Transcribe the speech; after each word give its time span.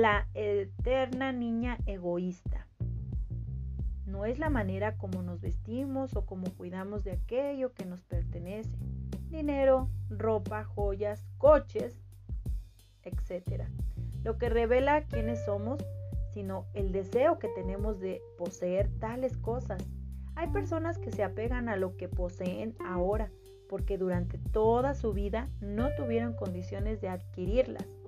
la 0.00 0.26
eterna 0.32 1.30
niña 1.30 1.76
egoísta. 1.84 2.66
No 4.06 4.24
es 4.24 4.38
la 4.38 4.48
manera 4.48 4.96
como 4.96 5.20
nos 5.20 5.42
vestimos 5.42 6.16
o 6.16 6.24
como 6.24 6.50
cuidamos 6.54 7.04
de 7.04 7.12
aquello 7.12 7.74
que 7.74 7.84
nos 7.84 8.02
pertenece. 8.04 8.70
Dinero, 9.28 9.90
ropa, 10.08 10.64
joyas, 10.64 11.26
coches, 11.36 12.00
etc. 13.02 13.64
Lo 14.24 14.38
que 14.38 14.48
revela 14.48 15.02
quiénes 15.02 15.44
somos, 15.44 15.84
sino 16.32 16.64
el 16.72 16.92
deseo 16.92 17.38
que 17.38 17.48
tenemos 17.48 18.00
de 18.00 18.22
poseer 18.38 18.88
tales 19.00 19.36
cosas. 19.36 19.86
Hay 20.34 20.48
personas 20.48 20.96
que 20.96 21.10
se 21.10 21.22
apegan 21.22 21.68
a 21.68 21.76
lo 21.76 21.98
que 21.98 22.08
poseen 22.08 22.74
ahora 22.82 23.30
porque 23.68 23.98
durante 23.98 24.38
toda 24.38 24.94
su 24.94 25.12
vida 25.12 25.50
no 25.60 25.94
tuvieron 25.94 26.32
condiciones 26.32 27.02
de 27.02 27.10
adquirirlas. 27.10 27.99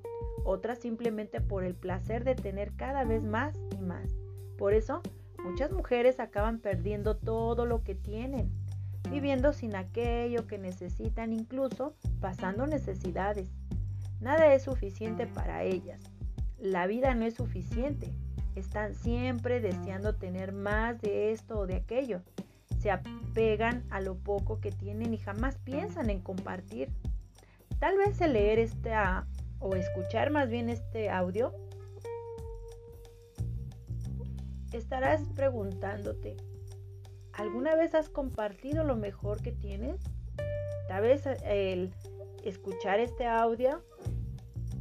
Otras 0.44 0.78
simplemente 0.78 1.40
por 1.40 1.64
el 1.64 1.74
placer 1.74 2.24
de 2.24 2.34
tener 2.34 2.72
cada 2.74 3.04
vez 3.04 3.22
más 3.22 3.58
y 3.72 3.80
más. 3.80 4.10
Por 4.58 4.74
eso, 4.74 5.02
muchas 5.44 5.72
mujeres 5.72 6.20
acaban 6.20 6.58
perdiendo 6.58 7.16
todo 7.16 7.66
lo 7.66 7.82
que 7.82 7.94
tienen, 7.94 8.50
viviendo 9.10 9.52
sin 9.52 9.74
aquello 9.76 10.46
que 10.46 10.58
necesitan, 10.58 11.32
incluso 11.32 11.94
pasando 12.20 12.66
necesidades. 12.66 13.50
Nada 14.20 14.54
es 14.54 14.62
suficiente 14.62 15.26
para 15.26 15.64
ellas. 15.64 16.00
La 16.58 16.86
vida 16.86 17.14
no 17.14 17.24
es 17.24 17.34
suficiente. 17.34 18.12
Están 18.54 18.94
siempre 18.94 19.60
deseando 19.60 20.14
tener 20.14 20.52
más 20.52 21.00
de 21.00 21.32
esto 21.32 21.60
o 21.60 21.66
de 21.66 21.76
aquello 21.76 22.22
se 22.82 22.90
apegan 22.90 23.84
a 23.90 24.00
lo 24.00 24.16
poco 24.16 24.60
que 24.60 24.72
tienen 24.72 25.14
y 25.14 25.18
jamás 25.18 25.56
piensan 25.58 26.10
en 26.10 26.20
compartir. 26.20 26.88
Tal 27.78 27.96
vez 27.96 28.20
el 28.20 28.32
leer 28.32 28.58
este 28.58 28.92
o 29.62 29.74
escuchar 29.74 30.30
más 30.30 30.50
bien 30.50 30.68
este 30.68 31.08
audio, 31.08 31.54
estarás 34.72 35.22
preguntándote, 35.34 36.36
¿alguna 37.32 37.74
vez 37.74 37.94
has 37.94 38.08
compartido 38.08 38.84
lo 38.84 38.96
mejor 38.96 39.40
que 39.40 39.52
tienes? 39.52 40.00
Tal 40.88 41.02
vez 41.02 41.24
el 41.44 41.94
escuchar 42.44 43.00
este 43.00 43.26
audio 43.26 43.82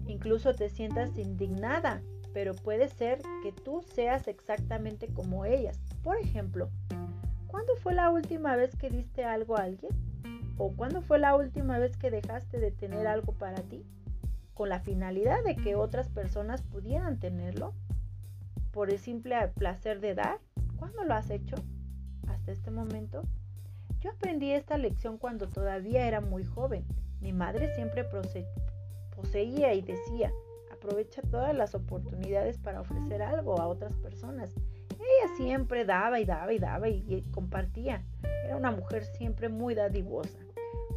incluso 0.07 0.53
te 0.53 0.67
sientas 0.67 1.17
indignada, 1.17 2.01
pero 2.33 2.53
puede 2.53 2.89
ser 2.89 3.21
que 3.43 3.53
tú 3.53 3.81
seas 3.93 4.27
exactamente 4.27 5.07
como 5.07 5.45
ellas. 5.45 5.79
Por 6.03 6.17
ejemplo, 6.17 6.69
¿Cuándo 7.51 7.75
fue 7.75 7.93
la 7.93 8.09
última 8.09 8.55
vez 8.55 8.73
que 8.77 8.89
diste 8.89 9.25
algo 9.25 9.57
a 9.57 9.63
alguien? 9.63 9.91
¿O 10.57 10.71
cuándo 10.71 11.01
fue 11.01 11.19
la 11.19 11.35
última 11.35 11.79
vez 11.79 11.97
que 11.97 12.09
dejaste 12.09 12.59
de 12.59 12.71
tener 12.71 13.07
algo 13.07 13.33
para 13.33 13.61
ti? 13.61 13.85
Con 14.61 14.69
la 14.69 14.79
finalidad 14.79 15.43
de 15.43 15.55
que 15.55 15.73
otras 15.73 16.07
personas 16.09 16.61
pudieran 16.61 17.19
tenerlo. 17.19 17.73
Por 18.69 18.91
el 18.91 18.99
simple 18.99 19.35
placer 19.55 19.99
de 19.99 20.13
dar. 20.13 20.37
¿Cuándo 20.77 21.03
lo 21.03 21.15
has 21.15 21.31
hecho? 21.31 21.55
Hasta 22.27 22.51
este 22.51 22.69
momento. 22.69 23.23
Yo 24.01 24.11
aprendí 24.11 24.51
esta 24.51 24.77
lección 24.77 25.17
cuando 25.17 25.49
todavía 25.49 26.05
era 26.05 26.21
muy 26.21 26.43
joven. 26.43 26.85
Mi 27.21 27.33
madre 27.33 27.73
siempre 27.73 28.05
poseía 29.15 29.73
y 29.73 29.81
decía, 29.81 30.31
aprovecha 30.71 31.23
todas 31.23 31.55
las 31.55 31.73
oportunidades 31.73 32.59
para 32.59 32.81
ofrecer 32.81 33.23
algo 33.23 33.59
a 33.59 33.67
otras 33.67 33.95
personas 33.95 34.53
ella 35.01 35.35
siempre 35.35 35.83
daba 35.83 36.19
y 36.19 36.25
daba 36.25 36.53
y 36.53 36.59
daba 36.59 36.87
y, 36.87 37.23
compartía. 37.31 38.03
Era 38.45 38.55
una 38.55 38.69
mujer 38.69 39.03
siempre 39.05 39.49
muy 39.49 39.73
dadivosa. 39.73 40.37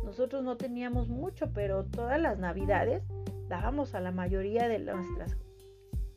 Nosotros 0.04 0.44
no 0.44 0.58
teníamos 0.58 1.08
mucho, 1.08 1.50
pero 1.54 1.84
todas 1.84 2.20
las 2.20 2.38
navidades 2.38 3.02
dábamos 3.54 3.94
a 3.94 4.00
la 4.00 4.10
mayoría 4.10 4.66
de 4.66 4.80
nuestras 4.80 5.36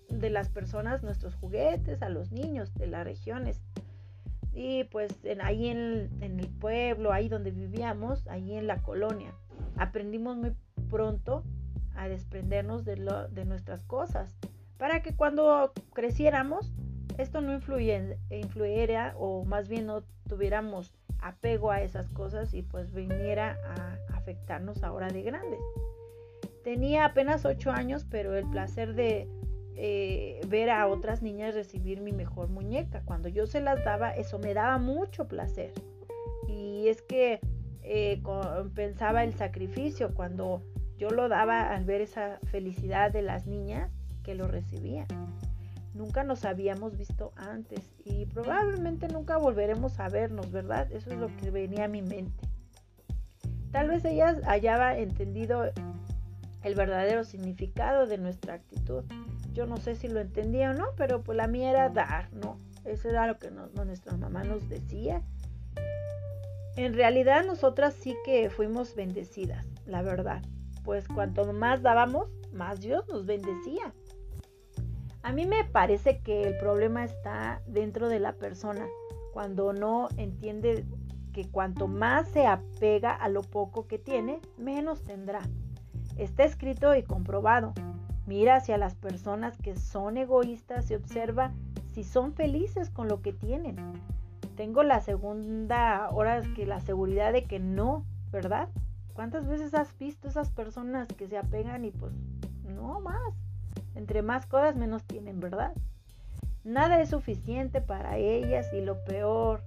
de 0.09 0.30
las 0.31 0.49
personas 0.49 1.03
nuestros 1.03 1.35
juguetes 1.35 2.02
a 2.02 2.09
los 2.09 2.31
niños 2.31 2.73
de 2.73 2.87
las 2.87 3.03
regiones. 3.03 3.61
Y 4.53 4.86
pues 4.86 5.14
ahí 5.43 5.67
en, 5.67 6.09
el 6.20 6.47
pueblo, 6.59 7.11
ahí 7.11 7.30
donde 7.30 7.52
vivíamos, 7.52 8.26
ahí 8.27 8.55
en 8.55 8.65
la 8.65 8.81
colonia, 8.81 9.36
aprendimos 9.76 10.36
muy 10.36 10.55
pronto 10.89 11.43
a 11.95 12.08
desprendernos 12.08 12.86
de, 12.86 12.95
de 13.30 13.45
nuestras 13.45 13.83
cosas 13.83 14.36
para 14.80 15.03
que 15.03 15.15
cuando 15.15 15.73
creciéramos 15.93 16.73
esto 17.20 17.42
no 17.42 17.53
influyera 17.53 19.14
o 19.17 19.45
más 19.45 19.67
bien 19.67 19.86
no 19.86 20.03
tuviéramos 20.27 20.92
apego 21.20 21.70
a 21.71 21.81
esas 21.81 22.09
cosas 22.09 22.53
y 22.55 22.64
pues 22.64 22.92
viniera 22.93 23.58
a 23.65 24.15
afectarnos 24.15 24.83
ahora 24.83 25.09
de 25.09 25.21
grandes. 25.21 25.59
Tenía 26.67 27.05
apenas 27.05 27.45
8 27.45 27.72
años, 27.72 28.05
pero 28.11 28.36
el 28.36 28.45
placer 28.50 28.94
de 28.94 29.30
eh, 29.78 30.42
ver 30.50 30.70
a 30.70 30.88
otras 30.88 31.22
niñas 31.22 31.55
recibir 31.55 32.02
mi 32.02 32.11
mejor 32.11 32.50
muñeca, 32.50 33.04
cuando 33.05 33.30
yo 33.30 33.48
se 33.48 33.61
las 33.61 33.86
daba, 33.86 34.11
eso 34.11 34.38
me 34.38 34.54
daba 34.54 34.77
mucho 34.77 35.30
placer. 35.30 35.72
Y 36.45 36.89
es 36.89 37.02
que 37.02 37.39
eh, 37.83 38.22
pensaba 38.76 39.23
el 39.23 39.33
sacrificio 39.33 40.14
cuando 40.14 40.61
yo 40.98 41.10
lo 41.10 41.30
daba 41.30 41.73
al 41.73 41.86
ver 41.86 42.02
esa 42.02 42.38
felicidad 42.52 43.14
de 43.14 43.22
las 43.22 43.48
niñas 43.48 43.89
que 44.22 44.36
lo 44.36 44.50
recibían. 44.50 45.08
Nunca 45.94 46.26
nos 46.26 46.44
habíamos 46.44 46.98
visto 46.98 47.32
antes 47.38 47.94
y 48.04 48.26
probablemente 48.26 49.08
nunca 49.08 49.38
volveremos 49.38 50.02
a 50.02 50.10
vernos, 50.10 50.52
¿verdad? 50.52 50.92
Eso 50.92 51.11
es 51.11 51.17
lo 51.17 51.33
que 51.38 51.50
venía 51.50 51.86
a 51.86 51.88
mi 51.88 52.02
mente. 52.02 52.44
Tal 53.72 53.88
vez 53.88 54.04
ella 54.04 54.36
hayaba 54.48 54.98
entendido 54.98 55.72
el 56.64 56.76
verdadero 56.76 57.23
significado 57.23 58.08
de 58.08 58.18
nuestra 58.18 58.56
actitud. 58.56 59.04
Yo 59.54 59.66
no 59.66 59.78
sé 59.78 59.95
si 59.95 60.08
lo 60.08 60.20
entendía 60.20 60.72
o 60.72 60.73
no, 60.73 60.88
pero 60.95 61.23
pues 61.23 61.38
la 61.38 61.48
mía 61.48 61.70
era 61.72 61.90
dar, 61.90 62.32
¿no? 62.34 62.60
Eso 62.86 63.10
era 63.10 63.28
lo 63.28 63.38
que 63.38 63.52
nuestra 63.52 64.16
mamá 64.18 64.44
nos 64.44 64.68
decía. 64.70 65.22
En 66.76 66.94
realidad 66.94 67.45
nosotras 67.45 67.95
sí 67.95 68.16
que 68.23 68.50
fuimos 68.50 68.95
bendecidas, 68.95 69.66
la 69.86 70.02
verdad. 70.02 70.42
Pues 70.84 71.08
cuanto 71.08 71.52
más 71.52 71.82
dábamos, 71.82 72.30
más 72.54 72.80
Dios 72.80 73.08
nos 73.08 73.26
bendecía. 73.26 73.94
A 75.24 75.34
mí 75.34 75.45
me 75.45 75.66
parece 75.66 76.20
que 76.20 76.44
el 76.44 76.58
problema 76.58 77.04
está 77.04 77.62
dentro 77.68 78.08
de 78.08 78.20
la 78.20 78.34
persona, 78.34 78.88
cuando 79.34 79.74
no 79.74 80.08
entiende 80.18 80.86
que 81.34 81.50
cuanto 81.50 81.88
más 81.88 82.30
se 82.30 82.48
apega 82.48 83.14
a 83.14 83.28
lo 83.28 83.42
poco 83.42 83.88
que 83.88 83.98
tiene, 84.00 84.39
menos 84.58 85.04
tendrá. 85.04 85.42
Está 86.17 86.44
escrito 86.44 86.95
y 86.95 87.04
comprobado. 87.04 87.73
Mira 88.26 88.55
hacia 88.55 88.78
las 88.78 88.95
personas 88.95 89.58
que 89.58 89.76
son 89.76 90.17
egoístas 90.17 90.89
y 90.92 90.95
observa 90.95 91.52
si 91.94 92.04
son 92.04 92.33
felices 92.33 92.89
con 92.89 93.08
lo 93.08 93.22
que 93.22 93.33
tienen. 93.33 93.78
Tengo 94.56 94.83
la 94.83 95.02
segunda 95.02 96.10
hora 96.11 96.42
que 96.56 96.66
la 96.66 96.80
seguridad 96.80 97.32
de 97.32 97.44
que 97.44 97.60
no, 97.60 98.04
¿verdad? 98.32 98.70
¿Cuántas 99.14 99.48
veces 99.48 99.73
has 99.73 99.98
visto 99.98 100.27
esas 100.27 100.50
personas 100.50 101.08
que 101.08 101.27
se 101.27 101.38
apegan 101.38 101.86
y 101.86 101.92
pues 101.92 102.14
no 102.64 103.00
más? 103.00 103.33
Entre 103.95 104.22
más 104.22 104.45
cosas 104.45 104.76
menos 104.76 105.04
tienen, 105.04 105.39
¿verdad? 105.39 105.73
Nada 106.64 107.00
es 107.00 107.10
suficiente 107.10 107.80
para 107.82 108.17
ellas 108.17 108.67
y 108.73 108.82
lo 108.82 109.04
peor 109.06 109.64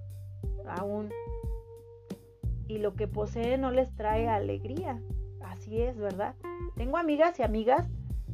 aún, 0.67 1.09
y 2.67 2.77
lo 2.77 2.93
que 2.93 3.07
poseen 3.07 3.61
no 3.61 3.71
les 3.71 3.93
trae 3.95 4.29
alegría. 4.29 5.01
Es, 5.79 5.97
¿verdad? 5.97 6.35
Tengo 6.75 6.97
amigas 6.97 7.39
y 7.39 7.43
amigas, 7.43 7.87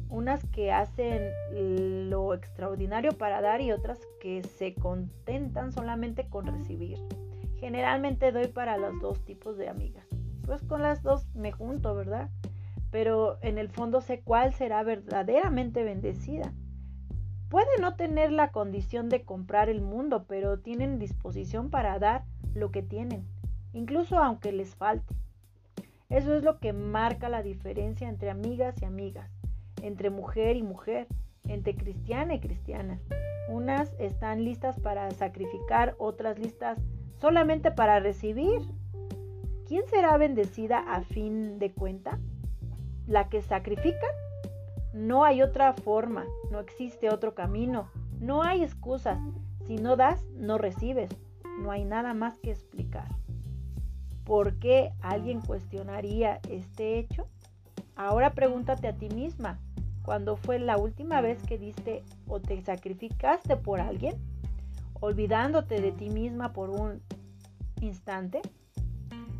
unas 0.08 0.44
que 0.46 0.72
hacen 0.72 1.30
lo 2.10 2.34
extraordinario 2.34 3.12
para 3.12 3.40
dar 3.40 3.60
y 3.60 3.72
otras 3.72 4.00
que 4.20 4.42
se 4.42 4.74
contentan 4.74 5.72
solamente 5.72 6.28
con 6.28 6.46
recibir. 6.46 6.98
Generalmente 7.58 8.32
doy 8.32 8.48
para 8.48 8.78
los 8.78 9.00
dos 9.00 9.24
tipos 9.24 9.56
de 9.56 9.68
amigas. 9.68 10.06
Pues 10.44 10.62
con 10.62 10.82
las 10.82 11.02
dos 11.02 11.26
me 11.34 11.52
junto, 11.52 11.94
¿verdad? 11.94 12.30
pero 12.90 13.38
en 13.42 13.58
el 13.58 13.68
fondo 13.68 14.00
sé 14.00 14.20
cuál 14.20 14.52
será 14.52 14.82
verdaderamente 14.82 15.82
bendecida. 15.82 16.52
Puede 17.48 17.78
no 17.80 17.96
tener 17.96 18.32
la 18.32 18.50
condición 18.50 19.08
de 19.08 19.24
comprar 19.24 19.68
el 19.68 19.80
mundo, 19.80 20.24
pero 20.26 20.58
tienen 20.58 20.98
disposición 20.98 21.70
para 21.70 21.98
dar 21.98 22.24
lo 22.54 22.70
que 22.70 22.82
tienen, 22.82 23.26
incluso 23.72 24.18
aunque 24.18 24.52
les 24.52 24.74
falte. 24.74 25.14
Eso 26.08 26.34
es 26.34 26.42
lo 26.42 26.58
que 26.58 26.72
marca 26.72 27.28
la 27.28 27.42
diferencia 27.42 28.08
entre 28.08 28.30
amigas 28.30 28.80
y 28.80 28.84
amigas, 28.84 29.30
entre 29.82 30.10
mujer 30.10 30.56
y 30.56 30.62
mujer, 30.62 31.06
entre 31.46 31.74
cristiana 31.74 32.34
y 32.34 32.40
cristiana. 32.40 32.98
Unas 33.48 33.94
están 33.98 34.44
listas 34.44 34.78
para 34.80 35.10
sacrificar, 35.10 35.94
otras 35.98 36.38
listas 36.38 36.78
solamente 37.16 37.70
para 37.70 38.00
recibir. 38.00 38.60
¿Quién 39.66 39.86
será 39.86 40.16
bendecida 40.16 40.78
a 40.78 41.02
fin 41.02 41.58
de 41.58 41.72
cuenta? 41.72 42.18
la 43.08 43.28
que 43.28 43.42
sacrifican, 43.42 44.10
no 44.92 45.24
hay 45.24 45.42
otra 45.42 45.72
forma, 45.72 46.26
no 46.50 46.60
existe 46.60 47.10
otro 47.10 47.34
camino, 47.34 47.90
no 48.20 48.42
hay 48.42 48.62
excusas. 48.62 49.18
Si 49.66 49.76
no 49.76 49.96
das, 49.96 50.24
no 50.34 50.58
recibes. 50.58 51.10
No 51.60 51.70
hay 51.72 51.84
nada 51.84 52.14
más 52.14 52.38
que 52.38 52.50
explicar. 52.50 53.08
¿Por 54.28 54.58
qué 54.58 54.92
alguien 55.00 55.40
cuestionaría 55.40 56.38
este 56.50 56.98
hecho? 56.98 57.26
Ahora 57.96 58.34
pregúntate 58.34 58.86
a 58.86 58.92
ti 58.92 59.08
misma, 59.08 59.58
cuando 60.02 60.36
fue 60.36 60.58
la 60.58 60.76
última 60.76 61.22
vez 61.22 61.42
que 61.44 61.56
diste 61.56 62.04
o 62.26 62.38
te 62.38 62.60
sacrificaste 62.60 63.56
por 63.56 63.80
alguien, 63.80 64.16
olvidándote 65.00 65.80
de 65.80 65.92
ti 65.92 66.10
misma 66.10 66.52
por 66.52 66.68
un 66.68 67.00
instante? 67.80 68.42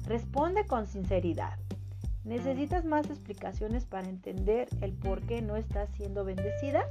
Responde 0.06 0.64
con 0.66 0.86
sinceridad. 0.86 1.58
¿Necesitas 2.24 2.86
más 2.86 3.10
explicaciones 3.10 3.84
para 3.84 4.08
entender 4.08 4.70
el 4.80 4.94
por 4.94 5.20
qué 5.20 5.42
no 5.42 5.56
estás 5.56 5.90
siendo 5.98 6.24
bendecida? 6.24 6.86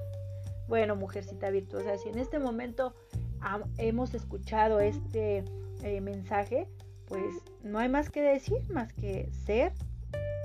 Bueno, 0.68 0.96
mujercita 0.96 1.50
virtuosa, 1.50 1.98
si 1.98 2.10
en 2.10 2.20
este 2.20 2.38
momento 2.38 2.94
hemos 3.80 4.14
escuchado 4.14 4.82
este 4.82 5.44
eh, 5.82 6.00
mensaje, 6.00 6.68
pues 7.08 7.36
no 7.64 7.80
hay 7.80 7.90
más 7.90 8.10
que 8.10 8.22
decir, 8.22 8.70
más 8.70 8.94
que 8.94 9.30
ser 9.46 9.74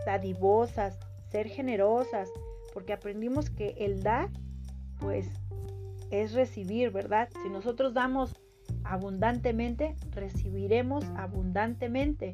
dadivosas, 0.07 0.99
ser 1.29 1.49
generosas, 1.49 2.31
porque 2.73 2.93
aprendimos 2.93 3.51
que 3.51 3.75
el 3.79 4.03
dar, 4.03 4.29
pues 4.99 5.29
es 6.11 6.33
recibir, 6.33 6.91
¿verdad? 6.91 7.29
Si 7.43 7.49
nosotros 7.49 7.95
damos 7.95 8.37
abundantemente, 8.85 9.97
recibiremos 10.11 11.05
abundantemente. 11.17 12.33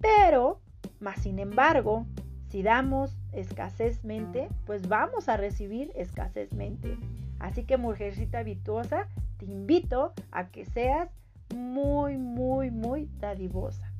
Pero, 0.00 0.60
más 1.00 1.22
sin 1.22 1.38
embargo, 1.38 2.06
si 2.48 2.62
damos 2.62 3.16
escasezmente, 3.32 4.48
pues 4.64 4.88
vamos 4.88 5.28
a 5.28 5.36
recibir 5.36 5.92
escasezmente. 5.94 6.96
Así 7.38 7.64
que, 7.64 7.76
mujercita 7.76 8.42
virtuosa, 8.42 9.08
te 9.36 9.46
invito 9.46 10.12
a 10.32 10.48
que 10.48 10.64
seas 10.64 11.10
muy, 11.54 12.16
muy, 12.16 12.70
muy 12.70 13.08
dadivosa. 13.20 13.92